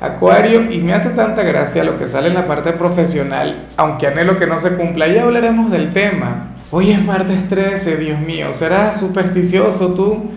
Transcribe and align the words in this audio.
Acuario, 0.00 0.70
y 0.70 0.78
me 0.78 0.92
hace 0.92 1.10
tanta 1.10 1.42
gracia 1.42 1.82
lo 1.82 1.98
que 1.98 2.06
sale 2.06 2.28
en 2.28 2.34
la 2.34 2.46
parte 2.46 2.72
profesional, 2.72 3.66
aunque 3.76 4.06
anhelo 4.06 4.36
que 4.36 4.46
no 4.46 4.56
se 4.56 4.76
cumpla, 4.76 5.08
ya 5.08 5.24
hablaremos 5.24 5.72
del 5.72 5.92
tema. 5.92 6.50
Hoy 6.70 6.92
es 6.92 7.04
martes 7.04 7.48
13, 7.48 7.96
Dios 7.96 8.20
mío, 8.20 8.52
¿serás 8.52 9.00
supersticioso 9.00 9.94
tú? 9.94 10.30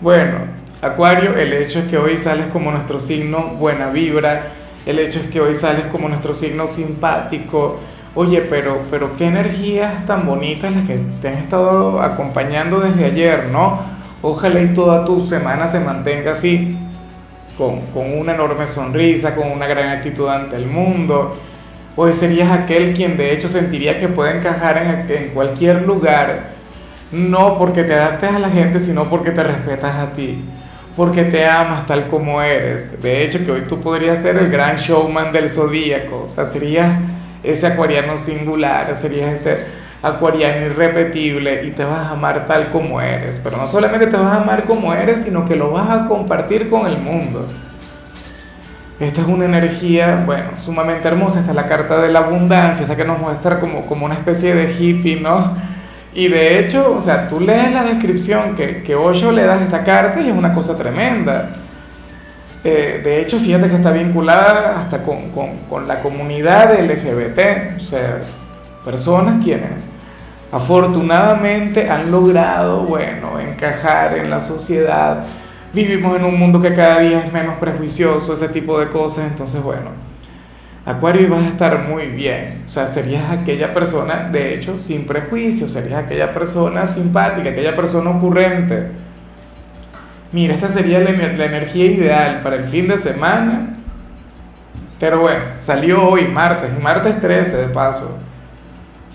Bueno, 0.00 0.36
Acuario, 0.80 1.36
el 1.36 1.52
hecho 1.52 1.80
es 1.80 1.88
que 1.88 1.98
hoy 1.98 2.16
sales 2.16 2.46
como 2.54 2.70
nuestro 2.70 2.98
signo 2.98 3.56
buena 3.58 3.90
vibra, 3.90 4.46
el 4.86 4.98
hecho 4.98 5.18
es 5.18 5.26
que 5.26 5.42
hoy 5.42 5.54
sales 5.54 5.84
como 5.92 6.08
nuestro 6.08 6.32
signo 6.32 6.66
simpático. 6.66 7.80
Oye, 8.14 8.40
pero, 8.48 8.80
pero 8.90 9.14
qué 9.18 9.26
energías 9.26 10.06
tan 10.06 10.24
bonitas 10.24 10.74
las 10.74 10.86
que 10.86 10.98
te 11.20 11.28
han 11.28 11.34
estado 11.34 12.00
acompañando 12.00 12.80
desde 12.80 13.04
ayer, 13.04 13.48
¿no? 13.52 13.78
Ojalá 14.22 14.62
y 14.62 14.72
toda 14.72 15.04
tu 15.04 15.20
semana 15.26 15.66
se 15.66 15.80
mantenga 15.80 16.32
así 16.32 16.78
con, 17.56 17.82
una 17.94 18.34
enorme 18.34 18.66
sonrisa, 18.66 19.34
con 19.34 19.50
una 19.50 19.66
gran 19.66 19.90
actitud 19.90 20.28
ante 20.28 20.56
el 20.56 20.66
mundo. 20.66 21.38
Hoy 21.96 22.12
serías 22.12 22.50
aquel 22.50 22.92
quien 22.92 23.16
de 23.16 23.32
hecho 23.32 23.48
sentiría 23.48 23.98
que 23.98 24.08
puede 24.08 24.38
encajar 24.38 24.78
en, 24.78 25.10
en 25.16 25.30
cualquier 25.30 25.82
lugar, 25.82 26.50
no 27.10 27.56
porque 27.58 27.84
te 27.84 27.94
adaptes 27.94 28.30
a 28.30 28.38
la 28.38 28.50
gente, 28.50 28.78
sino 28.78 29.08
porque 29.08 29.30
te 29.30 29.42
respetas 29.42 29.96
a 29.96 30.12
ti, 30.12 30.44
porque 30.94 31.24
te 31.24 31.46
amas 31.46 31.86
tal 31.86 32.08
como 32.08 32.42
eres. 32.42 33.00
De 33.00 33.24
hecho, 33.24 33.44
que 33.44 33.50
hoy 33.50 33.62
tú 33.66 33.80
podrías 33.80 34.20
ser 34.20 34.36
el 34.36 34.50
gran 34.50 34.76
showman 34.76 35.32
del 35.32 35.48
zodíaco, 35.48 36.24
o 36.24 36.28
sea, 36.28 36.44
serías 36.44 36.98
ese 37.42 37.66
acuariano 37.66 38.16
singular, 38.18 38.94
serías 38.94 39.32
ese 39.32 39.85
acuariano 40.02 40.66
irrepetible 40.66 41.64
y 41.64 41.70
te 41.70 41.84
vas 41.84 42.06
a 42.06 42.10
amar 42.10 42.46
tal 42.46 42.70
como 42.70 43.00
eres. 43.00 43.40
Pero 43.42 43.56
no 43.56 43.66
solamente 43.66 44.06
te 44.06 44.16
vas 44.16 44.32
a 44.32 44.42
amar 44.42 44.64
como 44.64 44.94
eres, 44.94 45.22
sino 45.22 45.44
que 45.44 45.56
lo 45.56 45.70
vas 45.70 45.90
a 45.90 46.06
compartir 46.06 46.68
con 46.68 46.86
el 46.86 46.98
mundo. 46.98 47.46
Esta 48.98 49.20
es 49.20 49.26
una 49.26 49.44
energía, 49.44 50.22
bueno, 50.24 50.52
sumamente 50.58 51.06
hermosa. 51.06 51.40
Esta 51.40 51.50
es 51.50 51.56
la 51.56 51.66
carta 51.66 52.00
de 52.00 52.10
la 52.10 52.20
abundancia, 52.20 52.82
esta 52.82 52.96
que 52.96 53.04
nos 53.04 53.18
muestra 53.18 53.60
como, 53.60 53.86
como 53.86 54.06
una 54.06 54.14
especie 54.14 54.54
de 54.54 54.72
hippie, 54.72 55.20
¿no? 55.20 55.54
Y 56.14 56.28
de 56.28 56.58
hecho, 56.58 56.94
o 56.96 57.00
sea, 57.00 57.28
tú 57.28 57.40
lees 57.40 57.72
la 57.72 57.84
descripción 57.84 58.56
que, 58.56 58.82
que 58.82 58.94
Osho 58.94 59.32
le 59.32 59.44
das 59.44 59.60
a 59.60 59.64
esta 59.64 59.84
carta 59.84 60.20
y 60.22 60.28
es 60.28 60.34
una 60.34 60.54
cosa 60.54 60.78
tremenda. 60.78 61.50
Eh, 62.64 63.02
de 63.04 63.20
hecho, 63.20 63.38
fíjate 63.38 63.68
que 63.68 63.76
está 63.76 63.90
vinculada 63.90 64.80
hasta 64.80 65.02
con, 65.02 65.30
con, 65.30 65.58
con 65.68 65.86
la 65.86 66.00
comunidad 66.00 66.74
LGBT, 66.80 67.80
o 67.80 67.84
sea, 67.84 68.22
personas 68.86 69.42
quienes 69.42 69.72
afortunadamente 70.52 71.90
han 71.90 72.08
logrado, 72.12 72.84
bueno, 72.84 73.40
encajar 73.40 74.16
en 74.16 74.30
la 74.30 74.38
sociedad. 74.38 75.24
Vivimos 75.72 76.16
en 76.16 76.24
un 76.24 76.38
mundo 76.38 76.62
que 76.62 76.72
cada 76.72 77.00
día 77.00 77.24
es 77.26 77.32
menos 77.32 77.56
prejuicioso, 77.56 78.32
ese 78.32 78.48
tipo 78.48 78.78
de 78.78 78.88
cosas. 78.88 79.26
Entonces, 79.28 79.60
bueno, 79.60 79.90
Acuario 80.84 81.28
vas 81.28 81.42
a 81.42 81.48
estar 81.48 81.88
muy 81.88 82.06
bien. 82.06 82.62
O 82.64 82.68
sea, 82.68 82.86
serías 82.86 83.28
aquella 83.28 83.74
persona, 83.74 84.28
de 84.30 84.54
hecho, 84.54 84.78
sin 84.78 85.04
prejuicios, 85.04 85.72
serías 85.72 86.04
aquella 86.04 86.32
persona 86.32 86.86
simpática, 86.86 87.50
aquella 87.50 87.74
persona 87.74 88.10
ocurrente. 88.10 88.86
Mira, 90.30 90.54
esta 90.54 90.68
sería 90.68 91.00
la, 91.00 91.10
la 91.10 91.44
energía 91.44 91.86
ideal 91.86 92.40
para 92.40 92.54
el 92.54 92.64
fin 92.66 92.86
de 92.86 92.96
semana. 92.98 93.74
Pero 95.00 95.18
bueno, 95.18 95.44
salió 95.58 96.08
hoy 96.08 96.28
martes, 96.28 96.70
martes 96.80 97.20
13 97.20 97.56
de 97.56 97.68
paso. 97.68 98.25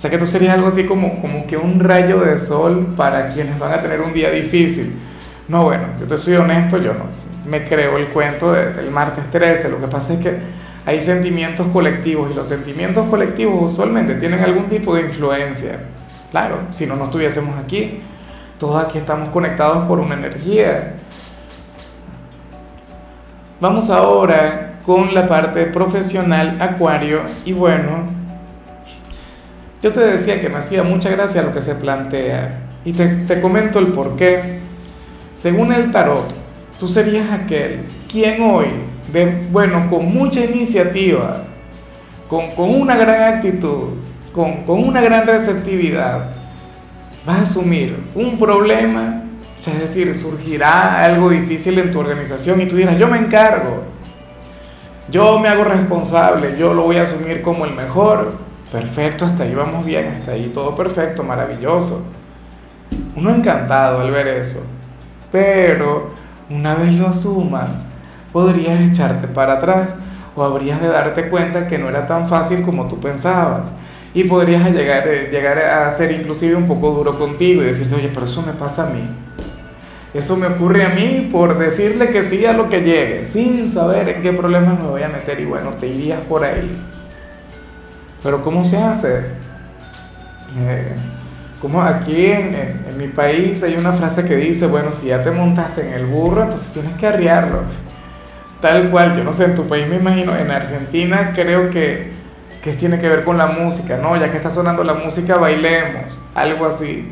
Sea 0.02 0.10
que 0.10 0.18
tú 0.18 0.26
serías 0.26 0.56
algo 0.56 0.68
así 0.68 0.86
como, 0.86 1.22
como 1.22 1.46
que 1.46 1.58
un 1.58 1.80
rayo 1.80 2.22
de 2.22 2.40
sol 2.40 2.96
para 2.98 3.30
quienes 3.30 3.60
van 3.60 3.72
a 3.72 3.84
tener 3.84 4.02
un 4.02 4.14
día 4.14 4.32
difícil. 4.32 5.00
No, 5.48 5.66
bueno, 5.66 5.90
yo 6.00 6.08
te 6.08 6.18
soy 6.18 6.38
honesto, 6.38 6.80
yo 6.80 6.96
no 6.96 7.06
me 7.48 7.64
creo 7.64 8.00
el 8.00 8.08
cuento 8.08 8.52
del 8.52 8.90
martes 8.90 9.30
13. 9.30 9.70
Lo 9.70 9.80
que 9.80 9.86
pasa 9.86 10.14
es 10.14 10.20
que 10.22 10.40
hay 10.88 11.00
sentimientos 11.02 11.68
colectivos 11.68 12.32
y 12.32 12.34
los 12.34 12.48
sentimientos 12.48 13.08
colectivos 13.10 13.72
usualmente 13.72 14.16
tienen 14.16 14.40
algún 14.40 14.66
tipo 14.66 14.96
de 14.96 15.02
influencia. 15.02 15.82
Claro, 16.32 16.62
si 16.72 16.88
no, 16.88 16.96
no 16.96 17.04
estuviésemos 17.06 17.56
aquí. 17.64 18.02
Todos 18.58 18.84
aquí 18.84 18.98
estamos 18.98 19.30
conectados 19.30 19.88
por 19.88 20.00
una 20.00 20.16
energía. 20.16 20.96
Vamos 23.60 23.92
ahora 23.92 24.80
con 24.84 25.14
la 25.14 25.28
parte 25.28 25.68
profesional, 25.68 26.60
Acuario, 26.60 27.20
y 27.46 27.54
bueno, 27.54 28.21
yo 29.82 29.92
te 29.92 30.00
decía 30.00 30.40
que 30.40 30.50
me 30.50 30.58
hacía 30.58 30.84
mucha 30.84 31.10
gracia 31.10 31.42
lo 31.42 31.54
que 31.54 31.62
se 31.62 31.76
plantea 31.76 32.60
y 32.86 32.94
te, 32.94 33.42
comento 33.42 33.80
el 33.80 33.88
por 33.88 34.16
qué. 34.16 34.60
Según 35.34 35.74
el 35.74 35.92
tarot, 35.92 36.34
tú 36.80 36.88
serías 36.88 37.32
aquel 37.32 37.82
quien 38.12 38.42
hoy, 38.44 38.68
bueno, 39.52 39.90
con 39.90 40.06
mucha 40.14 40.44
iniciativa, 40.44 41.46
con, 42.28 42.46
una 42.58 42.96
gran 42.96 43.36
actitud, 43.36 43.96
con, 44.34 44.64
con, 44.64 44.84
una 44.84 45.02
gran 45.02 45.26
receptividad, 45.26 46.30
vas 47.26 47.40
a 47.40 47.44
asumir 47.44 47.98
un 48.14 48.38
problema, 48.38 49.24
es 49.60 49.80
decir, 49.80 50.14
surgirá 50.16 51.04
algo 51.04 51.30
difícil 51.30 51.80
en 51.80 51.92
tu 51.92 52.00
organización 52.00 52.62
y 52.62 52.68
tú 52.68 52.76
dirás, 52.76 52.98
yo 52.98 53.08
me 53.08 53.18
encargo, 53.18 53.84
yo 55.10 55.40
me 55.40 55.48
hago 55.48 55.64
responsable, 55.64 56.56
yo 56.58 56.74
lo 56.74 56.84
voy 56.84 56.98
a 56.98 57.04
asumir 57.04 57.42
como 57.42 57.66
el 57.66 57.74
mejor, 57.74 58.51
Perfecto, 58.72 59.26
hasta 59.26 59.44
ahí 59.44 59.54
vamos 59.54 59.86
bien, 59.86 60.08
hasta 60.08 60.32
ahí 60.32 60.50
todo 60.54 60.76
perfecto, 60.76 61.24
maravilloso. 61.24 62.06
Uno 63.16 63.36
encantado 63.36 64.00
al 64.00 64.12
ver 64.12 64.28
eso. 64.28 64.66
Pero 65.30 66.12
una 66.50 66.76
vez 66.76 66.94
lo 66.94 67.08
asumas, 67.08 67.86
podrías 68.32 68.80
echarte 68.80 69.28
para 69.28 69.54
atrás 69.54 70.00
o 70.36 70.44
habrías 70.44 70.82
de 70.82 70.88
darte 70.88 71.30
cuenta 71.30 71.68
que 71.68 71.78
no 71.78 71.90
era 71.90 72.08
tan 72.08 72.30
fácil 72.30 72.62
como 72.64 72.88
tú 72.88 73.00
pensabas. 73.00 73.78
Y 74.14 74.26
podrías 74.26 74.70
llegar, 74.72 75.08
eh, 75.08 75.30
llegar 75.32 75.60
a 75.60 75.90
ser 75.90 76.12
inclusive 76.12 76.56
un 76.56 76.68
poco 76.68 76.92
duro 76.92 77.18
contigo 77.18 77.62
y 77.62 77.66
decirte, 77.66 77.96
oye, 77.96 78.10
pero 78.14 78.26
eso 78.26 78.42
me 78.42 78.54
pasa 78.54 78.88
a 78.88 78.90
mí. 78.90 79.04
Eso 80.14 80.36
me 80.36 80.48
ocurre 80.48 80.86
a 80.86 80.90
mí 80.90 81.30
por 81.32 81.58
decirle 81.58 82.10
que 82.10 82.22
sí 82.22 82.46
a 82.46 82.52
lo 82.52 82.70
que 82.70 82.82
llegue, 82.82 83.24
sin 83.24 83.68
saber 83.68 84.10
en 84.10 84.22
qué 84.22 84.34
problemas 84.34 84.80
me 84.80 84.88
voy 84.88 85.04
a 85.04 85.08
meter 85.08 85.40
y 85.40 85.46
bueno, 85.46 85.72
te 85.72 85.88
irías 85.88 86.20
por 86.22 86.44
ahí. 86.44 86.70
Pero 88.24 88.42
¿cómo 88.42 88.64
se 88.64 88.78
hace? 88.78 89.20
Eh, 90.58 90.96
como 91.62 91.82
aquí 91.82 92.26
en, 92.26 92.82
mi 92.98 93.08
país 93.08 93.62
hay 93.64 93.76
una 93.76 93.92
frase 93.94 94.28
que 94.28 94.36
dice, 94.36 94.66
bueno, 94.66 94.92
si 94.92 95.08
ya 95.08 95.24
te 95.24 95.32
montaste 95.32 95.88
en 95.88 95.94
el 95.94 96.08
burro, 96.08 96.44
entonces 96.44 96.74
tienes 96.74 96.96
que 96.96 97.08
arriarlo. 97.08 97.62
Tal 98.60 98.90
cual, 98.90 99.16
yo 99.16 99.24
no 99.24 99.32
sé, 99.32 99.46
en 99.46 99.56
tu 99.56 99.68
país 99.68 99.88
me 99.88 99.98
imagino, 99.98 100.36
en 100.36 100.52
Argentina 100.52 101.32
creo 101.34 101.70
que, 101.70 102.12
que 102.64 102.74
tiene 102.74 103.00
que 103.00 103.08
ver 103.08 103.24
con 103.24 103.38
la 103.38 103.48
música, 103.48 103.98
¿no? 103.98 104.16
Ya 104.18 104.30
que 104.30 104.38
está 104.38 104.50
sonando 104.50 104.84
la 104.84 104.96
música, 104.96 105.38
bailemos, 105.38 106.20
algo 106.36 106.66
así. 106.66 107.12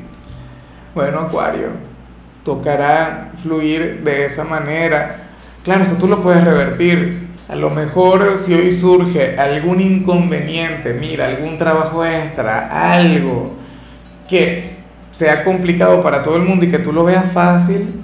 Bueno, 0.94 1.22
Acuario, 1.22 1.70
tocará 2.44 3.32
fluir 3.42 4.04
de 4.04 4.26
esa 4.26 4.44
manera. 4.44 5.28
Claro, 5.64 5.84
esto 5.84 5.96
tú 5.96 6.08
lo 6.08 6.22
puedes 6.22 6.44
revertir, 6.44 7.29
a 7.50 7.56
lo 7.56 7.72
mejor 7.72 8.38
si 8.38 8.54
hoy 8.54 8.72
surge 8.72 9.36
algún 9.38 9.82
inconveniente, 9.82 10.94
mira, 10.94 11.26
algún 11.26 11.58
trabajo 11.58 12.06
extra, 12.06 12.94
algo 12.94 13.54
que 14.28 14.78
sea 15.10 15.44
complicado 15.44 16.00
para 16.00 16.22
todo 16.22 16.36
el 16.36 16.44
mundo 16.44 16.66
y 16.66 16.70
que 16.70 16.78
tú 16.78 16.94
lo 16.94 17.04
veas 17.04 17.32
fácil, 17.32 18.02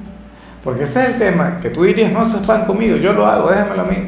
porque 0.63 0.85
ese 0.85 1.03
es 1.03 1.09
el 1.09 1.17
tema, 1.19 1.59
que 1.59 1.69
tú 1.69 1.83
dirías, 1.83 2.11
no, 2.11 2.23
eso 2.23 2.37
es 2.37 2.47
pan 2.47 2.65
comido, 2.65 2.97
yo 2.97 3.13
lo 3.13 3.27
hago, 3.27 3.51
déjamelo 3.51 3.83
a 3.83 3.85
mí. 3.85 4.07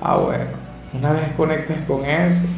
Ah, 0.00 0.16
bueno, 0.16 0.44
una 0.92 1.12
vez 1.12 1.30
conectes 1.36 1.76
con 1.86 2.04
eso, 2.04 2.48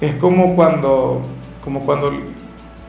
es 0.00 0.14
como 0.14 0.54
cuando, 0.54 1.22
como 1.64 1.84
cuando 1.84 2.12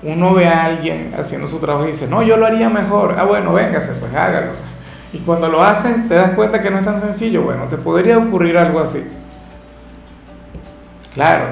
uno 0.03 0.33
ve 0.35 0.47
a 0.47 0.65
alguien 0.65 1.15
haciendo 1.17 1.47
su 1.47 1.57
trabajo 1.59 1.85
y 1.85 1.87
dice, 1.87 2.07
no, 2.07 2.21
yo 2.21 2.37
lo 2.37 2.45
haría 2.45 2.69
mejor. 2.69 3.15
Ah, 3.17 3.23
bueno, 3.23 3.53
véngase, 3.53 3.93
pues 3.93 4.13
hágalo. 4.13 4.51
Y 5.13 5.19
cuando 5.19 5.47
lo 5.47 5.61
haces, 5.61 6.07
te 6.07 6.15
das 6.15 6.31
cuenta 6.31 6.61
que 6.61 6.71
no 6.71 6.79
es 6.79 6.85
tan 6.85 6.99
sencillo. 6.99 7.43
Bueno, 7.43 7.65
te 7.65 7.77
podría 7.77 8.17
ocurrir 8.17 8.57
algo 8.57 8.79
así. 8.79 9.03
Claro, 11.13 11.45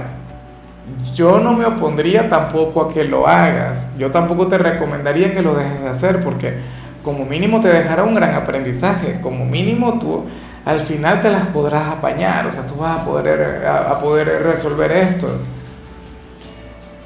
yo 1.14 1.40
no 1.40 1.54
me 1.54 1.66
opondría 1.66 2.28
tampoco 2.28 2.82
a 2.82 2.94
que 2.94 3.04
lo 3.04 3.28
hagas. 3.28 3.96
Yo 3.98 4.10
tampoco 4.12 4.48
te 4.48 4.58
recomendaría 4.58 5.34
que 5.34 5.44
lo 5.44 5.54
dejes 5.54 5.82
de 5.82 5.90
hacer 5.90 6.24
porque 6.24 6.56
como 7.04 7.26
mínimo 7.26 7.60
te 7.60 7.68
dejará 7.68 8.04
un 8.04 8.16
gran 8.16 8.34
aprendizaje. 8.34 9.20
Como 9.22 9.46
mínimo 9.46 10.00
tú 10.00 10.26
al 10.66 10.80
final 10.80 11.22
te 11.22 11.30
las 11.30 11.48
podrás 11.48 11.88
apañar, 11.88 12.46
o 12.46 12.52
sea, 12.52 12.68
tú 12.68 12.76
vas 12.76 13.00
a 13.00 13.06
poder, 13.06 13.66
a, 13.66 14.00
poder 14.00 14.44
resolver 14.44 14.92
esto. 14.92 15.28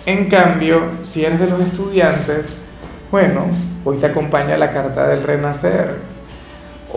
En 0.05 0.29
cambio, 0.29 0.81
si 1.01 1.25
eres 1.25 1.39
de 1.39 1.47
los 1.47 1.61
estudiantes, 1.61 2.57
bueno, 3.11 3.45
hoy 3.83 3.97
te 3.97 4.07
acompaña 4.07 4.57
la 4.57 4.71
carta 4.71 5.07
del 5.07 5.23
renacer. 5.23 6.14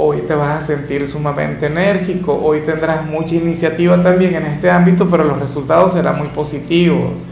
Hoy 0.01 0.19
te 0.19 0.33
vas 0.33 0.59
a 0.59 0.61
sentir 0.61 1.09
sumamente 1.09 1.67
enérgico, 1.67 2.33
hoy 2.33 2.61
tendrás 2.61 3.05
mucha 3.05 3.35
iniciativa 3.35 4.01
también 4.01 4.33
en 4.37 4.47
este 4.47 4.71
ámbito, 4.71 5.09
pero 5.11 5.25
los 5.25 5.41
resultados 5.41 5.95
serán 5.95 6.19
muy 6.19 6.29
positivos. 6.29 7.27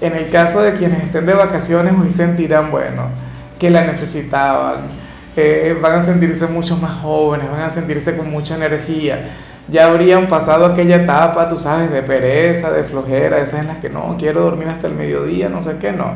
En 0.00 0.16
el 0.16 0.30
caso 0.30 0.62
de 0.62 0.72
quienes 0.72 1.04
estén 1.04 1.26
de 1.26 1.32
vacaciones, 1.32 1.94
hoy 1.96 2.10
sentirán, 2.10 2.72
bueno, 2.72 3.04
que 3.56 3.70
la 3.70 3.84
necesitaban, 3.84 4.80
eh, 5.36 5.78
van 5.80 5.94
a 5.94 6.00
sentirse 6.00 6.48
mucho 6.48 6.76
más 6.76 7.02
jóvenes, 7.02 7.48
van 7.48 7.60
a 7.60 7.70
sentirse 7.70 8.16
con 8.16 8.28
mucha 8.28 8.56
energía. 8.56 9.30
Ya 9.68 9.86
habrían 9.86 10.26
pasado 10.26 10.66
aquella 10.66 10.96
etapa, 10.96 11.46
tú 11.46 11.56
sabes, 11.56 11.92
de 11.92 12.02
pereza, 12.02 12.72
de 12.72 12.82
flojera, 12.82 13.38
esas 13.38 13.60
en 13.60 13.68
las 13.68 13.78
que 13.78 13.90
no, 13.90 14.16
quiero 14.18 14.40
dormir 14.40 14.66
hasta 14.66 14.88
el 14.88 14.94
mediodía, 14.94 15.48
no 15.48 15.60
sé 15.60 15.78
qué, 15.80 15.92
no. 15.92 16.14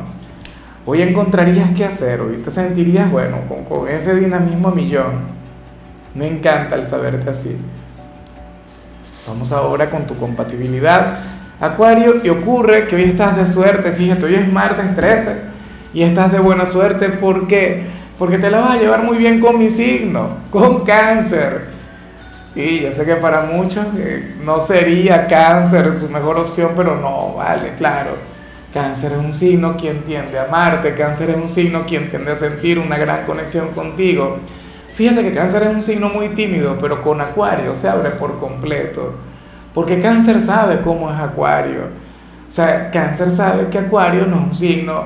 Hoy 0.84 1.00
encontrarías 1.00 1.70
qué 1.76 1.84
hacer, 1.84 2.20
hoy 2.22 2.38
te 2.38 2.50
sentirías, 2.50 3.08
bueno, 3.08 3.42
con, 3.48 3.64
con 3.66 3.86
ese 3.86 4.16
dinamismo 4.16 4.70
a 4.70 4.74
millón. 4.74 5.43
Me 6.14 6.28
encanta 6.28 6.76
el 6.76 6.84
saberte 6.84 7.28
así. 7.30 7.56
Vamos 9.26 9.50
ahora 9.52 9.90
con 9.90 10.06
tu 10.06 10.16
compatibilidad. 10.16 11.18
Acuario, 11.60 12.16
y 12.22 12.28
ocurre 12.28 12.86
que 12.86 12.96
hoy 12.96 13.04
estás 13.04 13.36
de 13.36 13.46
suerte, 13.46 13.92
fíjate, 13.92 14.26
hoy 14.26 14.34
es 14.34 14.52
martes 14.52 14.94
13 14.94 15.42
y 15.94 16.02
estás 16.02 16.32
de 16.32 16.40
buena 16.40 16.66
suerte 16.66 17.08
porque 17.08 17.86
porque 18.18 18.38
te 18.38 18.50
la 18.50 18.60
vas 18.60 18.70
a 18.72 18.76
llevar 18.76 19.02
muy 19.02 19.16
bien 19.16 19.40
con 19.40 19.58
mi 19.58 19.68
signo, 19.68 20.36
con 20.50 20.84
cáncer. 20.84 21.74
Sí, 22.52 22.80
ya 22.82 22.92
sé 22.92 23.04
que 23.04 23.16
para 23.16 23.42
muchos 23.42 23.84
eh, 23.98 24.36
no 24.44 24.60
sería 24.60 25.26
cáncer 25.26 25.92
su 25.92 26.08
mejor 26.08 26.38
opción, 26.38 26.72
pero 26.76 27.00
no, 27.00 27.34
vale, 27.34 27.74
claro. 27.76 28.12
Cáncer 28.72 29.12
es 29.12 29.18
un 29.18 29.34
signo 29.34 29.76
quien 29.76 30.02
tiende 30.02 30.38
a 30.38 30.44
amarte, 30.44 30.94
cáncer 30.94 31.30
es 31.30 31.36
un 31.36 31.48
signo 31.48 31.84
quien 31.86 32.10
tiende 32.10 32.30
a 32.30 32.34
sentir 32.36 32.78
una 32.78 32.96
gran 32.96 33.24
conexión 33.24 33.70
contigo. 33.70 34.38
Fíjate 34.94 35.22
que 35.24 35.32
cáncer 35.32 35.64
es 35.64 35.74
un 35.74 35.82
signo 35.82 36.08
muy 36.08 36.28
tímido, 36.30 36.76
pero 36.80 37.02
con 37.02 37.20
acuario 37.20 37.74
se 37.74 37.88
abre 37.88 38.10
por 38.10 38.38
completo. 38.38 39.14
Porque 39.74 40.00
cáncer 40.00 40.40
sabe 40.40 40.82
cómo 40.82 41.10
es 41.10 41.18
acuario. 41.18 41.80
O 42.48 42.52
sea, 42.52 42.92
cáncer 42.92 43.30
sabe 43.30 43.66
que 43.66 43.78
acuario 43.78 44.26
no 44.26 44.36
es 44.36 44.42
un 44.42 44.54
signo 44.54 45.04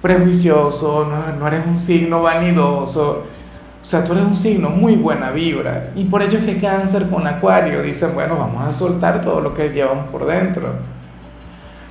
prejuicioso, 0.00 1.10
no, 1.38 1.48
eres 1.48 1.66
un 1.66 1.80
signo 1.80 2.22
vanidoso, 2.22 3.24
o 3.80 3.84
sea, 3.84 4.04
tú 4.04 4.12
eres 4.12 4.24
un 4.24 4.36
signo 4.36 4.68
muy 4.70 4.94
buena 4.94 5.30
vibra. 5.30 5.90
Y 5.96 6.04
por 6.04 6.22
ello 6.22 6.38
es 6.38 6.44
que 6.44 6.58
cáncer 6.58 7.08
con 7.08 7.26
acuario 7.26 7.82
dicen, 7.82 8.10
bueno, 8.14 8.36
vamos 8.36 8.62
a 8.64 8.70
soltar 8.70 9.20
todo 9.20 9.40
lo 9.40 9.52
que 9.52 9.70
llevamos 9.70 10.06
por 10.08 10.26
dentro. 10.26 10.74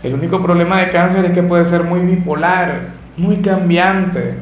El 0.01 0.13
único 0.13 0.41
problema 0.41 0.79
de 0.79 0.91
cáncer 0.91 1.25
es 1.25 1.31
que 1.31 1.43
puede 1.43 1.65
ser 1.65 1.83
muy 1.83 1.99
bipolar, 1.99 2.89
muy 3.17 3.37
cambiante. 3.37 4.35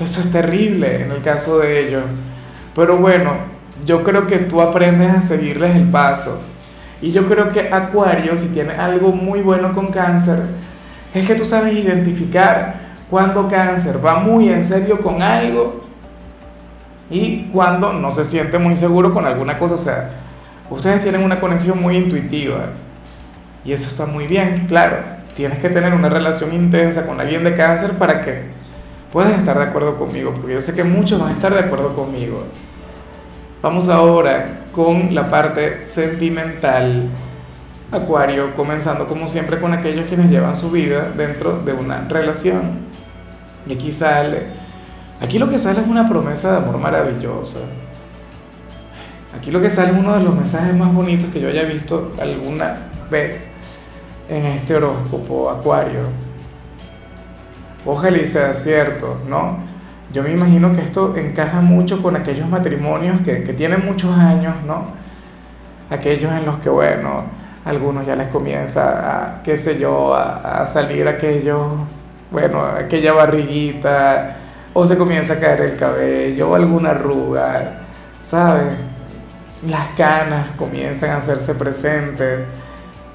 Eso 0.00 0.20
es 0.20 0.30
terrible 0.30 1.02
en 1.02 1.12
el 1.12 1.22
caso 1.22 1.58
de 1.58 1.86
ellos. 1.86 2.02
Pero 2.74 2.96
bueno, 2.96 3.32
yo 3.84 4.02
creo 4.02 4.26
que 4.26 4.38
tú 4.38 4.60
aprendes 4.60 5.10
a 5.10 5.20
seguirles 5.20 5.76
el 5.76 5.88
paso. 5.90 6.40
Y 7.00 7.10
yo 7.10 7.28
creo 7.28 7.50
que 7.50 7.72
Acuario, 7.72 8.36
si 8.36 8.48
tiene 8.48 8.74
algo 8.74 9.10
muy 9.10 9.40
bueno 9.40 9.72
con 9.72 9.88
cáncer, 9.88 10.42
es 11.12 11.26
que 11.26 11.34
tú 11.34 11.44
sabes 11.44 11.74
identificar 11.74 12.92
cuando 13.10 13.48
cáncer 13.48 14.04
va 14.04 14.20
muy 14.20 14.48
en 14.48 14.64
serio 14.64 14.98
con 15.00 15.20
algo 15.20 15.84
y 17.10 17.48
cuando 17.52 17.92
no 17.92 18.10
se 18.10 18.24
siente 18.24 18.58
muy 18.58 18.74
seguro 18.74 19.12
con 19.12 19.26
alguna 19.26 19.58
cosa. 19.58 19.74
O 19.74 19.78
sea, 19.78 20.10
ustedes 20.70 21.02
tienen 21.02 21.22
una 21.22 21.38
conexión 21.38 21.82
muy 21.82 21.96
intuitiva 21.96 22.70
y 23.64 23.72
eso 23.72 23.88
está 23.88 24.06
muy 24.06 24.26
bien, 24.26 24.66
claro. 24.66 24.96
Tienes 25.36 25.58
que 25.58 25.68
tener 25.68 25.92
una 25.94 26.08
relación 26.08 26.54
intensa 26.54 27.06
con 27.06 27.20
alguien 27.20 27.44
de 27.44 27.54
cáncer 27.54 27.92
para 27.92 28.22
que 28.22 28.61
puedas 29.12 29.38
estar 29.38 29.58
de 29.58 29.64
acuerdo 29.64 29.96
conmigo, 29.96 30.32
porque 30.34 30.54
yo 30.54 30.60
sé 30.60 30.74
que 30.74 30.82
muchos 30.82 31.20
van 31.20 31.28
a 31.28 31.32
estar 31.32 31.52
de 31.52 31.60
acuerdo 31.60 31.94
conmigo. 31.94 32.44
Vamos 33.60 33.88
ahora 33.88 34.64
con 34.72 35.14
la 35.14 35.28
parte 35.28 35.86
sentimental. 35.86 37.10
Acuario, 37.92 38.56
comenzando 38.56 39.06
como 39.06 39.28
siempre 39.28 39.60
con 39.60 39.74
aquellos 39.74 40.06
quienes 40.06 40.30
llevan 40.30 40.56
su 40.56 40.70
vida 40.70 41.12
dentro 41.14 41.58
de 41.58 41.74
una 41.74 42.08
relación. 42.08 42.78
Y 43.66 43.74
aquí 43.74 43.92
sale, 43.92 44.46
aquí 45.20 45.38
lo 45.38 45.48
que 45.50 45.58
sale 45.58 45.82
es 45.82 45.86
una 45.86 46.08
promesa 46.08 46.52
de 46.52 46.56
amor 46.56 46.78
maravillosa. 46.78 47.60
Aquí 49.36 49.50
lo 49.50 49.60
que 49.60 49.68
sale 49.68 49.92
es 49.92 49.98
uno 49.98 50.16
de 50.16 50.24
los 50.24 50.34
mensajes 50.34 50.74
más 50.74 50.92
bonitos 50.92 51.30
que 51.30 51.40
yo 51.40 51.48
haya 51.48 51.64
visto 51.64 52.12
alguna 52.18 52.88
vez 53.10 53.52
en 54.28 54.46
este 54.46 54.74
horóscopo 54.74 55.50
Acuario. 55.50 56.31
Ojalá 57.84 58.18
y 58.18 58.26
sea 58.26 58.54
cierto, 58.54 59.18
¿no? 59.28 59.58
Yo 60.12 60.22
me 60.22 60.32
imagino 60.32 60.72
que 60.72 60.82
esto 60.82 61.16
encaja 61.16 61.60
mucho 61.60 62.02
con 62.02 62.16
aquellos 62.16 62.48
matrimonios 62.48 63.20
que, 63.22 63.42
que 63.44 63.52
tienen 63.52 63.84
muchos 63.84 64.16
años, 64.16 64.54
¿no? 64.66 64.84
Aquellos 65.90 66.30
en 66.32 66.46
los 66.46 66.58
que, 66.60 66.68
bueno, 66.68 67.24
algunos 67.64 68.06
ya 68.06 68.16
les 68.16 68.28
comienza 68.28 69.38
a, 69.38 69.42
qué 69.42 69.56
sé 69.56 69.78
yo, 69.78 70.14
a, 70.14 70.64
salir 70.66 71.06
aquello, 71.08 71.86
bueno, 72.30 72.62
aquella 72.62 73.12
barriguita, 73.12 74.36
o 74.74 74.84
se 74.84 74.96
comienza 74.96 75.34
a 75.34 75.40
caer 75.40 75.60
el 75.62 75.76
cabello, 75.76 76.50
o 76.50 76.54
alguna 76.54 76.90
arruga, 76.90 77.82
¿sabes? 78.22 78.72
Las 79.66 79.88
canas 79.96 80.48
comienzan 80.56 81.10
a 81.10 81.16
hacerse 81.18 81.54
presentes, 81.54 82.44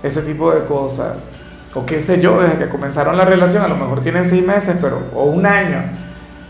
ese 0.01 0.21
tipo 0.21 0.51
de 0.51 0.65
cosas. 0.65 1.31
O 1.73 1.85
qué 1.85 1.99
sé 1.99 2.21
yo, 2.21 2.41
desde 2.41 2.57
que 2.57 2.69
comenzaron 2.69 3.17
la 3.17 3.25
relación, 3.25 3.63
a 3.63 3.67
lo 3.67 3.75
mejor 3.75 4.01
tienen 4.01 4.25
seis 4.25 4.45
meses, 4.45 4.77
pero, 4.81 5.03
o 5.13 5.25
un 5.25 5.45
año, 5.45 5.83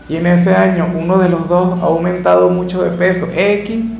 y 0.08 0.16
en 0.16 0.26
ese 0.26 0.54
año 0.54 0.90
uno 0.94 1.18
de 1.18 1.28
los 1.28 1.48
dos 1.48 1.78
ha 1.80 1.84
aumentado 1.84 2.48
mucho 2.48 2.82
de 2.82 2.90
peso, 2.90 3.28
X, 3.34 3.92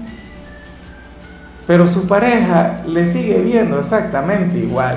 pero 1.67 1.87
su 1.87 2.09
pareja 2.09 2.83
le 2.87 3.05
sigue 3.05 3.41
viendo 3.41 3.79
exactamente 3.79 4.59
igual. 4.59 4.97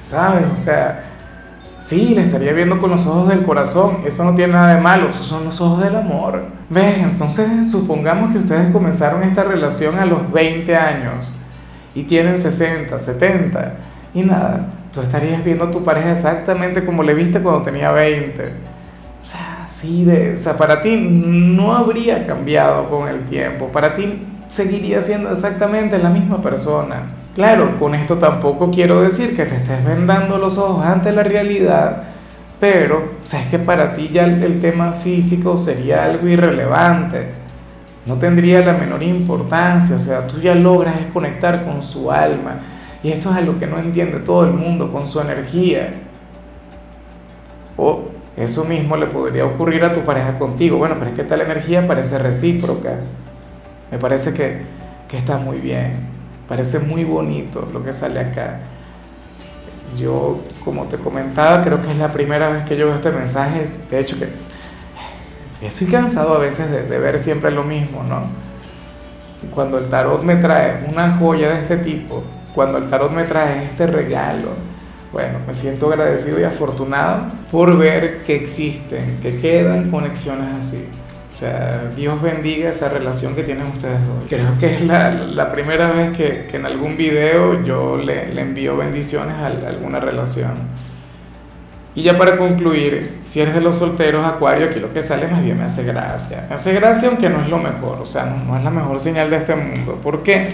¿Sabes? 0.00 0.44
O 0.50 0.56
sea, 0.56 1.04
sí, 1.78 2.14
le 2.14 2.22
estaría 2.22 2.52
viendo 2.54 2.78
con 2.78 2.90
los 2.90 3.06
ojos 3.06 3.28
del 3.28 3.42
corazón, 3.42 3.98
eso 4.06 4.24
no 4.24 4.34
tiene 4.34 4.54
nada 4.54 4.74
de 4.74 4.80
malo, 4.80 5.10
esos 5.10 5.26
son 5.26 5.44
los 5.44 5.60
ojos 5.60 5.84
del 5.84 5.96
amor. 5.96 6.44
¿Ves? 6.70 6.96
Entonces, 6.98 7.70
supongamos 7.70 8.32
que 8.32 8.38
ustedes 8.38 8.72
comenzaron 8.72 9.22
esta 9.22 9.44
relación 9.44 9.98
a 9.98 10.06
los 10.06 10.32
20 10.32 10.74
años 10.74 11.34
y 11.94 12.04
tienen 12.04 12.38
60, 12.38 12.98
70, 12.98 13.74
y 14.14 14.22
nada, 14.22 14.66
tú 14.92 15.00
estarías 15.00 15.42
viendo 15.44 15.64
a 15.64 15.70
tu 15.70 15.82
pareja 15.82 16.12
exactamente 16.12 16.84
como 16.84 17.02
le 17.02 17.14
viste 17.14 17.40
cuando 17.40 17.62
tenía 17.62 17.92
20. 17.92 18.42
O 19.22 19.26
sea, 19.26 19.64
sí, 19.66 20.04
de, 20.04 20.34
o 20.34 20.36
sea, 20.36 20.56
para 20.56 20.80
ti 20.80 20.96
no 20.96 21.74
habría 21.74 22.26
cambiado 22.26 22.88
con 22.88 23.08
el 23.08 23.24
tiempo, 23.24 23.68
para 23.68 23.94
ti 23.94 24.26
seguiría 24.48 25.00
siendo 25.00 25.30
exactamente 25.30 25.98
la 25.98 26.10
misma 26.10 26.42
persona. 26.42 27.02
Claro, 27.34 27.78
con 27.78 27.94
esto 27.94 28.18
tampoco 28.18 28.70
quiero 28.70 29.00
decir 29.00 29.34
que 29.34 29.46
te 29.46 29.56
estés 29.56 29.82
vendando 29.82 30.36
los 30.36 30.58
ojos 30.58 30.84
ante 30.84 31.12
la 31.12 31.22
realidad, 31.22 32.02
pero 32.60 33.14
sabes 33.22 33.46
que 33.46 33.58
para 33.58 33.94
ti 33.94 34.10
ya 34.12 34.24
el, 34.24 34.60
tema 34.60 34.92
físico 34.92 35.56
sería 35.56 36.04
algo 36.04 36.28
irrelevante, 36.28 37.28
no 38.04 38.16
tendría 38.16 38.60
la 38.60 38.74
menor 38.74 39.02
importancia, 39.02 39.96
o 39.96 39.98
sea, 39.98 40.26
tú 40.26 40.40
ya 40.40 40.54
logras 40.54 40.94
conectar 41.14 41.64
con 41.64 41.82
su 41.82 42.12
alma, 42.12 42.60
y 43.02 43.10
esto 43.10 43.30
es 43.30 43.36
algo 43.36 43.58
que 43.58 43.66
no 43.66 43.78
entiende 43.78 44.20
todo 44.20 44.44
el 44.44 44.52
mundo, 44.52 44.92
con 44.92 45.06
su 45.06 45.20
energía. 45.20 45.94
O 47.76 48.04
eso 48.36 48.64
mismo 48.64 48.96
le 48.96 49.06
podría 49.06 49.44
ocurrir 49.44 49.84
a 49.84 49.92
tu 49.92 50.00
pareja 50.00 50.38
contigo, 50.38 50.78
bueno, 50.78 50.96
pero 50.98 51.10
es 51.10 51.16
que 51.16 51.24
tal 51.24 51.40
energía 51.40 51.86
parece 51.86 52.18
recíproca. 52.18 53.00
Me 53.90 53.98
parece 53.98 54.32
que, 54.32 54.82
está 55.16 55.36
muy 55.36 55.58
bien, 55.58 56.06
parece 56.48 56.78
muy 56.78 57.04
bonito 57.04 57.68
lo 57.72 57.84
que 57.84 57.92
sale 57.92 58.20
acá. 58.20 58.60
Yo, 59.98 60.40
como 60.64 60.84
te 60.84 60.96
comentaba, 60.96 61.62
creo 61.62 61.82
que 61.82 61.90
es 61.90 61.98
la 61.98 62.12
primera 62.12 62.50
vez 62.50 62.64
que 62.64 62.76
yo 62.76 62.86
veo 62.86 62.94
este 62.94 63.10
mensaje. 63.10 63.66
De 63.90 63.98
hecho, 63.98 64.16
que 64.18 64.28
estoy 65.60 65.88
cansado 65.88 66.36
a 66.36 66.38
veces 66.38 66.70
de, 66.70 66.84
de 66.84 66.98
ver 66.98 67.18
siempre 67.18 67.50
lo 67.50 67.64
mismo, 67.64 68.02
¿no? 68.04 68.22
Cuando 69.54 69.76
el 69.76 69.90
tarot 69.90 70.22
me 70.22 70.36
trae 70.36 70.86
una 70.90 71.18
joya 71.18 71.50
de 71.50 71.60
este 71.60 71.76
tipo, 71.76 72.22
cuando 72.54 72.78
el 72.78 72.88
tarot 72.88 73.12
me 73.12 73.24
trae 73.24 73.64
este 73.64 73.86
regalo, 73.86 74.50
bueno, 75.12 75.38
me 75.46 75.52
siento 75.54 75.88
agradecido 75.88 76.40
y 76.40 76.44
afortunado 76.44 77.26
por 77.50 77.76
ver 77.76 78.22
que 78.24 78.34
existen, 78.34 79.18
que 79.20 79.38
quedan 79.38 79.90
conexiones 79.90 80.54
así. 80.56 80.88
Dios 81.96 82.22
bendiga 82.22 82.70
esa 82.70 82.88
relación 82.88 83.34
que 83.34 83.42
tienen 83.42 83.66
ustedes 83.66 83.98
dos. 84.06 84.24
Creo 84.28 84.58
que 84.60 84.74
es 84.74 84.82
la, 84.82 85.50
primera 85.50 85.90
vez 85.90 86.16
que, 86.16 86.46
en 86.52 86.66
algún 86.66 86.96
video 86.96 87.64
yo 87.64 87.96
le, 87.96 88.40
envío 88.40 88.76
bendiciones 88.76 89.34
a, 89.36 89.46
alguna 89.46 89.98
relación. 89.98 90.52
Y 91.94 92.04
ya 92.04 92.16
para 92.16 92.38
concluir, 92.38 93.20
si 93.22 93.40
eres 93.40 93.54
de 93.54 93.60
los 93.60 93.76
solteros, 93.76 94.24
Acuario, 94.24 94.66
aquí 94.66 94.80
lo 94.80 94.92
que 94.92 95.02
sale 95.02 95.26
más 95.26 95.42
bien 95.42 95.58
me 95.58 95.64
hace 95.64 95.84
gracia. 95.84 96.46
Me 96.48 96.54
hace 96.54 96.72
gracia 96.72 97.08
aunque 97.08 97.28
no 97.28 97.40
es 97.40 97.48
lo 97.48 97.58
mejor, 97.58 98.00
o 98.00 98.06
sea, 98.06 98.24
no, 98.24 98.56
es 98.56 98.64
la 98.64 98.70
mejor 98.70 98.98
señal 99.00 99.28
de 99.28 99.36
este 99.36 99.54
mundo. 99.54 99.98
¿Por 100.02 100.22
qué? 100.22 100.48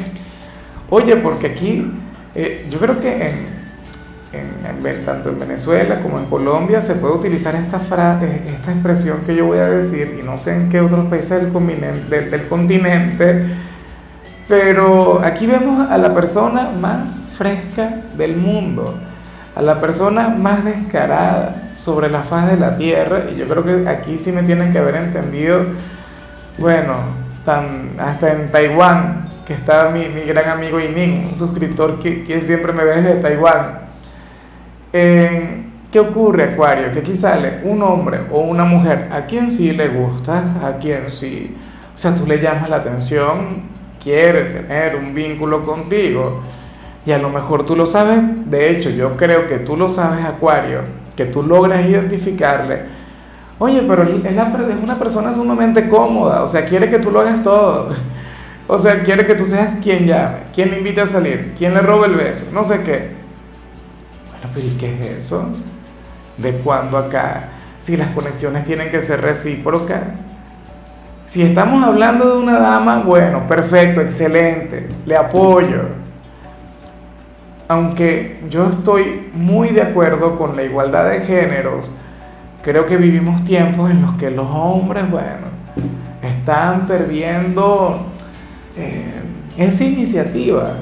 Oye, 0.91 1.17
porque 1.17 1.49
aquí 1.49 1.93
eh, 2.35 2.67
yo 2.71 2.79
creo 2.79 3.01
que 3.01 3.31
en, 4.33 5.05
tanto 5.05 5.31
en 5.31 5.39
Venezuela 5.39 6.01
como 6.03 6.19
en 6.19 6.27
Colombia 6.27 6.81
se 6.81 6.95
puede 6.97 7.15
utilizar 7.15 7.55
esta, 7.55 7.79
frase, 7.79 8.43
esta 8.47 8.73
expresión 8.73 9.19
que 9.27 9.35
yo 9.35 9.47
voy 9.47 9.59
a 9.59 9.67
decir, 9.67 10.19
y 10.21 10.25
no 10.25 10.37
sé 10.37 10.55
en 10.55 10.69
qué 10.69 10.81
otros 10.81 11.07
países 11.07 11.43
del 11.43 11.53
continente, 11.53 12.21
del 12.23 12.49
continente, 12.49 13.47
pero 14.47 15.21
aquí 15.23 15.47
vemos 15.47 15.91
a 15.91 15.99
la 15.99 16.15
persona 16.15 16.71
más 16.79 17.17
fresca 17.37 18.03
del 18.17 18.37
mundo 18.37 18.95
a 19.59 19.63
la 19.63 19.81
persona 19.81 20.29
más 20.29 20.65
descarada 20.65 21.73
sobre 21.77 22.09
la 22.09 22.23
faz 22.23 22.47
de 22.49 22.57
la 22.57 22.77
tierra, 22.77 23.25
y 23.29 23.37
yo 23.37 23.49
creo 23.49 23.65
que 23.65 23.89
aquí 23.89 24.17
sí 24.17 24.31
me 24.31 24.45
tienen 24.45 24.71
que 24.71 24.79
haber 24.79 24.95
entendido, 24.95 25.63
bueno, 26.59 26.95
tan, 27.45 27.91
hasta 27.99 28.35
en 28.35 28.53
Taiwán, 28.53 29.28
que 29.49 29.55
está 29.55 29.89
mi, 29.89 30.09
mi 30.11 30.21
gran 30.21 30.51
amigo 30.51 30.79
Ining, 30.79 31.29
un 31.29 31.35
suscriptor 31.35 31.99
que, 31.99 32.23
quien 32.23 32.43
siempre 32.43 32.71
me 32.71 32.85
ve 32.85 33.01
desde 33.01 33.15
Taiwán. 33.15 33.81
¿Qué 34.93 36.01
ocurre, 36.01 36.53
Acuario? 36.53 36.93
Que 36.93 36.99
aquí 36.99 37.15
sale 37.15 37.61
un 37.65 37.83
hombre 37.83 38.21
o 38.31 38.41
una 38.41 38.65
mujer 38.65 39.09
a 39.11 39.25
quien 39.25 39.51
sí 39.51 39.73
le 39.73 39.89
gusta, 39.89 40.57
a 40.63 40.77
quien 40.77 41.11
sí, 41.11 41.57
o 41.95 41.97
sea, 41.97 42.15
tú 42.15 42.27
le 42.27 42.43
llamas 42.43 42.69
la 42.69 42.77
atención, 42.77 43.63
quiere 44.03 44.45
tener 44.45 44.97
un 44.97 45.15
vínculo 45.15 45.65
contigo 45.65 46.43
y 47.07 47.13
a 47.13 47.17
lo 47.17 47.31
mejor 47.31 47.65
tú 47.65 47.75
lo 47.75 47.87
sabes, 47.87 48.19
de 48.51 48.71
hecho 48.71 48.91
yo 48.91 49.17
creo 49.17 49.47
que 49.47 49.61
tú 49.61 49.79
lo 49.79 49.89
sabes, 49.89 50.27
Acuario, 50.27 50.81
que 51.17 51.25
tú 51.25 51.43
logras 51.43 51.87
identificarle. 51.87 52.83
Oye, 53.59 53.83
pero 53.89 54.03
es, 54.03 54.11
es 54.11 54.83
una 54.83 54.99
persona 54.99 55.33
sumamente 55.33 55.89
cómoda, 55.89 56.43
o 56.43 56.49
sea, 56.49 56.67
quiere 56.67 56.91
que 56.91 56.99
tú 56.99 57.11
lo 57.11 57.21
hagas 57.21 57.43
todo. 57.43 57.95
O 58.69 58.79
sea, 58.79 59.03
quiere 59.03 59.27
que 59.27 59.35
tú 59.35 59.45
seas 59.45 59.79
quien 59.83 60.07
llame, 60.07 60.45
quien 60.55 60.71
le 60.71 60.79
invite 60.79 61.01
a 61.01 61.07
salir, 61.07 61.55
quien 61.59 61.75
le 61.75 61.81
robe 61.81 62.07
el 62.07 62.15
beso, 62.15 62.53
no 62.53 62.63
sé 62.63 62.85
qué. 62.85 63.17
Bueno, 64.31 64.51
pero 64.55 64.67
¿y 64.67 64.71
qué 64.77 64.95
es 64.95 65.25
eso? 65.25 65.51
¿De 66.37 66.53
cuándo 66.53 66.97
acá? 66.97 67.49
Si 67.81 67.97
las 67.97 68.11
conexiones 68.11 68.65
tienen 68.65 68.91
que 68.91 69.01
ser 69.01 69.21
recíprocas. 69.21 70.23
Si 71.27 71.43
estamos 71.43 71.83
hablando 71.83 72.37
de 72.37 72.39
una 72.39 72.61
dama, 72.61 73.01
bueno, 73.01 73.47
perfecto, 73.49 74.01
excelente, 74.01 74.87
le 75.05 75.17
apoyo 75.17 75.99
aunque 77.69 78.41
yo 78.49 78.71
estoy 78.71 79.31
muy 79.35 79.69
de 79.69 79.83
acuerdo 79.83 80.35
con 80.37 80.57
la 80.57 80.63
igualdad 80.63 81.11
de 81.11 81.21
géneros, 81.21 81.95
creo 82.63 82.87
que 82.87 82.97
vivimos 82.97 83.45
tiempos 83.45 83.91
en 83.91 84.01
los 84.01 84.15
que 84.15 84.31
los 84.31 84.49
hombres, 84.49 85.09
bueno, 85.11 85.49
están 86.23 86.87
perdiendo 86.87 88.07
eh, 88.79 89.13
esa 89.57 89.85
iniciativa, 89.85 90.77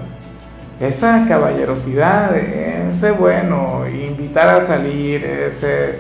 esa 0.79 1.25
caballerosidad, 1.27 2.37
ese, 2.37 3.11
bueno, 3.13 3.85
invitar 3.89 4.49
a 4.49 4.61
salir, 4.61 5.25
ese 5.25 5.99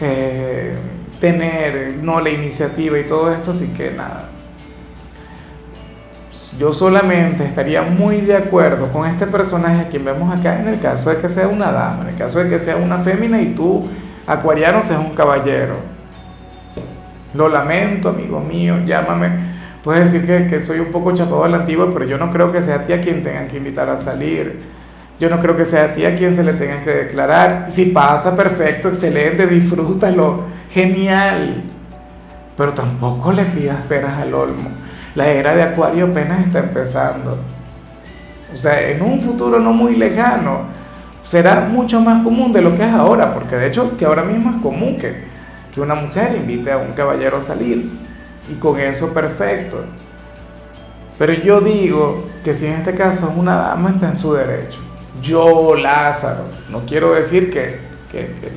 eh, 0.00 0.74
tener, 1.20 1.96
no, 2.02 2.20
la 2.20 2.30
iniciativa 2.30 2.98
y 2.98 3.04
todo 3.04 3.32
esto, 3.32 3.50
así 3.50 3.74
que 3.74 3.90
nada 3.90 4.28
yo 6.58 6.72
solamente 6.72 7.44
estaría 7.44 7.82
muy 7.82 8.20
de 8.20 8.36
acuerdo 8.36 8.90
con 8.90 9.06
este 9.06 9.26
personaje 9.26 9.82
a 9.82 9.88
quien 9.88 10.04
vemos 10.04 10.36
acá 10.36 10.58
en 10.58 10.68
el 10.68 10.80
caso 10.80 11.10
de 11.10 11.18
que 11.18 11.28
sea 11.28 11.46
una 11.46 11.70
dama, 11.70 12.02
en 12.02 12.08
el 12.08 12.16
caso 12.16 12.40
de 12.42 12.50
que 12.50 12.58
sea 12.58 12.76
una 12.76 12.98
fémina 12.98 13.40
y 13.40 13.54
tú, 13.54 13.88
acuariano, 14.26 14.82
seas 14.82 14.98
un 14.98 15.14
caballero. 15.14 15.76
Lo 17.34 17.48
lamento, 17.48 18.08
amigo 18.08 18.40
mío, 18.40 18.78
llámame. 18.84 19.47
Puedes 19.88 20.12
decir 20.12 20.26
que, 20.26 20.46
que 20.46 20.60
soy 20.60 20.80
un 20.80 20.90
poco 20.90 21.14
chapado 21.14 21.44
a 21.44 21.48
la 21.48 21.56
antigua, 21.56 21.88
pero 21.90 22.04
yo 22.04 22.18
no 22.18 22.30
creo 22.30 22.52
que 22.52 22.60
sea 22.60 22.74
a 22.74 22.84
ti 22.84 22.92
a 22.92 23.00
quien 23.00 23.22
tengan 23.22 23.48
que 23.48 23.56
invitar 23.56 23.88
a 23.88 23.96
salir. 23.96 24.60
Yo 25.18 25.30
no 25.30 25.40
creo 25.40 25.56
que 25.56 25.64
sea 25.64 25.84
a 25.84 25.94
ti 25.94 26.04
a 26.04 26.14
quien 26.14 26.30
se 26.30 26.44
le 26.44 26.52
tengan 26.52 26.84
que 26.84 26.90
declarar. 26.90 27.70
Si 27.70 27.86
pasa, 27.86 28.36
perfecto, 28.36 28.88
excelente, 28.88 29.46
disfrútalo, 29.46 30.42
genial. 30.68 31.64
Pero 32.54 32.74
tampoco 32.74 33.32
le 33.32 33.46
pidas 33.46 33.80
peras 33.88 34.18
al 34.18 34.34
olmo 34.34 34.68
la 35.14 35.30
era 35.30 35.54
de 35.54 35.62
Acuario 35.62 36.08
apenas 36.08 36.44
está 36.46 36.58
empezando. 36.58 37.38
O 38.52 38.56
sea, 38.58 38.90
en 38.90 39.00
un 39.00 39.18
futuro 39.22 39.58
no 39.58 39.72
muy 39.72 39.96
lejano 39.96 40.64
será 41.22 41.60
mucho 41.60 42.02
más 42.02 42.22
común 42.22 42.52
de 42.52 42.60
lo 42.60 42.76
que 42.76 42.84
es 42.84 42.92
ahora, 42.92 43.32
porque 43.32 43.56
de 43.56 43.68
hecho 43.68 43.96
que 43.96 44.04
ahora 44.04 44.22
mismo 44.22 44.50
es 44.50 44.60
común 44.60 44.98
que, 44.98 45.14
que 45.74 45.80
una 45.80 45.94
mujer 45.94 46.36
invite 46.36 46.72
a 46.72 46.76
un 46.76 46.92
caballero 46.92 47.38
a 47.38 47.40
salir 47.40 48.06
y 48.50 48.54
con 48.54 48.80
eso 48.80 49.12
perfecto. 49.12 49.84
Pero 51.18 51.32
yo 51.32 51.60
digo 51.60 52.26
que 52.44 52.54
si 52.54 52.66
en 52.66 52.74
este 52.74 52.94
caso 52.94 53.32
una 53.36 53.56
dama 53.56 53.90
está 53.90 54.06
en 54.06 54.16
su 54.16 54.34
derecho, 54.34 54.78
yo 55.20 55.74
Lázaro, 55.74 56.44
no 56.70 56.80
quiero 56.86 57.12
decir 57.12 57.50
que, 57.50 57.80
que, 58.10 58.18
que, 58.18 58.52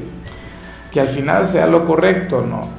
que 0.91 1.01
al 1.01 1.09
final 1.09 1.45
sea 1.45 1.67
lo 1.67 1.85
correcto, 1.85 2.45
no. 2.47 2.69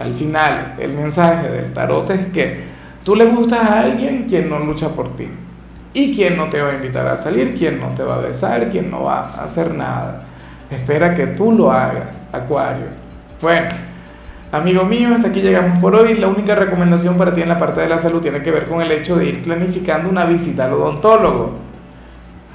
Al 0.00 0.14
final 0.14 0.74
el 0.78 0.92
mensaje 0.92 1.48
del 1.48 1.72
tarot 1.72 2.10
es 2.10 2.26
que 2.28 2.72
Tú 3.04 3.16
le 3.16 3.24
gustas 3.26 3.60
a 3.60 3.80
alguien 3.80 4.26
quien 4.28 4.48
no 4.48 4.60
lucha 4.60 4.90
por 4.90 5.16
ti. 5.16 5.28
Y 5.92 6.14
quien 6.14 6.36
no 6.36 6.48
te 6.48 6.62
va 6.62 6.70
a 6.70 6.74
invitar 6.74 7.06
a 7.06 7.16
salir, 7.16 7.54
quien 7.54 7.80
no 7.80 7.88
te 7.88 8.02
va 8.02 8.16
a 8.16 8.20
besar, 8.20 8.70
quien 8.70 8.90
no 8.90 9.04
va 9.04 9.28
a 9.28 9.42
hacer 9.42 9.74
nada. 9.74 10.22
Espera 10.70 11.12
que 11.12 11.26
tú 11.26 11.52
lo 11.52 11.70
hagas, 11.70 12.28
Acuario. 12.32 12.86
Bueno, 13.40 13.68
amigo 14.52 14.84
mío, 14.84 15.08
hasta 15.14 15.28
aquí 15.28 15.40
llegamos 15.40 15.80
por 15.80 15.96
hoy. 15.96 16.14
La 16.14 16.28
única 16.28 16.54
recomendación 16.54 17.16
para 17.16 17.34
ti 17.34 17.42
en 17.42 17.48
la 17.48 17.58
parte 17.58 17.80
de 17.80 17.88
la 17.88 17.98
salud 17.98 18.20
tiene 18.20 18.42
que 18.42 18.50
ver 18.50 18.68
con 18.68 18.80
el 18.80 18.92
hecho 18.92 19.16
de 19.16 19.26
ir 19.26 19.42
planificando 19.42 20.08
una 20.08 20.24
visita 20.26 20.66
al 20.66 20.74
odontólogo. 20.74 21.54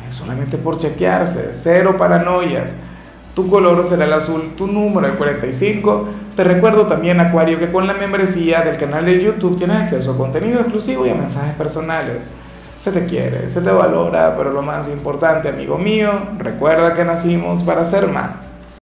Solamente 0.10 0.58
por 0.58 0.78
chequearse, 0.78 1.50
cero 1.52 1.96
paranoias. 1.98 2.78
Tu 3.36 3.48
color 3.50 3.84
será 3.84 4.06
el 4.06 4.14
azul, 4.14 4.54
tu 4.56 4.66
número 4.66 5.06
el 5.06 5.14
45. 5.14 6.08
Te 6.36 6.44
recuerdo 6.44 6.88
también, 6.88 7.20
Acuario, 7.20 7.60
que 7.60 7.72
con 7.72 7.86
la 7.86 7.94
membresía 7.94 8.62
del 8.62 8.78
canal 8.78 9.06
de 9.06 9.22
YouTube 9.22 9.58
tienes 9.58 9.78
acceso 9.78 10.14
a 10.14 10.18
contenido 10.18 10.62
exclusivo 10.62 11.06
y 11.06 11.10
a 11.10 11.16
mensajes 11.16 11.54
personales. 11.56 12.32
Se 12.78 12.92
te 12.92 13.06
quiere, 13.06 13.50
se 13.50 13.62
te 13.62 13.70
valora, 13.70 14.36
pero 14.38 14.52
lo 14.52 14.62
más 14.62 14.88
importante, 14.88 15.50
amigo 15.50 15.78
mío, 15.78 16.10
recuerda 16.38 16.94
que 16.94 17.04
nacimos 17.04 17.64
para 17.64 17.84
ser 17.84 18.08
más. 18.08 18.56